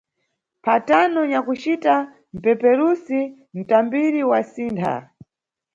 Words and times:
Mphatano 0.59 1.19
nyakucita- 1.31 2.07
mpeperusi 2.39 3.19
–mtambiri 3.29 4.21
wasintha. 4.29 4.93